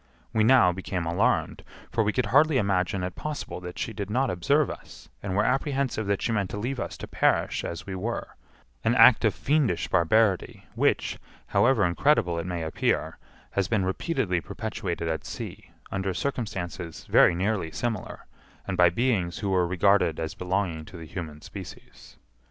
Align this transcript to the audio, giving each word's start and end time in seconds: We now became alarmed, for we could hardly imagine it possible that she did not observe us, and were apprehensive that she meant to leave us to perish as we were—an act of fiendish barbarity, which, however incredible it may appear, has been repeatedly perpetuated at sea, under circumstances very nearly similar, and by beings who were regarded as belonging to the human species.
We 0.33 0.43
now 0.43 0.71
became 0.71 1.05
alarmed, 1.05 1.61
for 1.91 2.03
we 2.03 2.11
could 2.11 2.25
hardly 2.33 2.57
imagine 2.57 3.03
it 3.03 3.13
possible 3.13 3.59
that 3.59 3.77
she 3.77 3.93
did 3.93 4.09
not 4.09 4.31
observe 4.31 4.67
us, 4.71 5.09
and 5.21 5.35
were 5.35 5.43
apprehensive 5.45 6.07
that 6.07 6.23
she 6.23 6.31
meant 6.31 6.49
to 6.49 6.57
leave 6.57 6.79
us 6.79 6.97
to 6.97 7.07
perish 7.07 7.63
as 7.63 7.85
we 7.85 7.93
were—an 7.93 8.95
act 8.95 9.23
of 9.25 9.35
fiendish 9.35 9.89
barbarity, 9.89 10.65
which, 10.73 11.19
however 11.49 11.85
incredible 11.85 12.39
it 12.39 12.47
may 12.47 12.63
appear, 12.63 13.19
has 13.51 13.67
been 13.67 13.85
repeatedly 13.85 14.41
perpetuated 14.41 15.07
at 15.07 15.23
sea, 15.23 15.69
under 15.91 16.15
circumstances 16.15 17.05
very 17.05 17.35
nearly 17.35 17.69
similar, 17.69 18.25
and 18.65 18.77
by 18.77 18.89
beings 18.89 19.37
who 19.37 19.51
were 19.51 19.67
regarded 19.67 20.19
as 20.19 20.33
belonging 20.33 20.83
to 20.83 20.97
the 20.97 21.05
human 21.05 21.41
species. 21.41 22.17